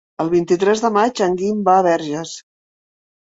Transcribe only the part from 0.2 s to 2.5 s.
El vint-i-tres de maig en Guim va a Verges.